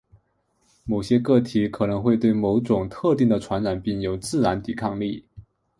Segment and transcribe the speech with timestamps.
[0.83, 5.23] 某些个体可能会对某种特定传染病有自然抵抗力。